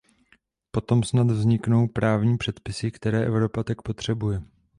[0.71, 4.41] Potom snad vzniknou právní předpisy, které Evropa tak potřebuje.